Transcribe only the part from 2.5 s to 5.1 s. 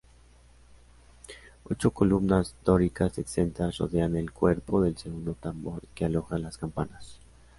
dóricas exentas rodean el cuerpo del